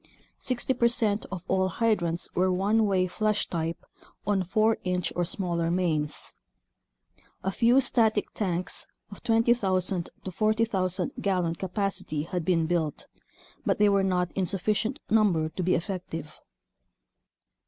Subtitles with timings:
[0.39, 3.85] Sixty percent of all hydrants were one way flush type
[4.25, 6.35] on 4 inch or smaller mains.
[7.43, 13.05] A few static tanks of 20,000 to 40,000 gallon capacity had been built,
[13.63, 16.39] but they were not in sufficient number to be effective.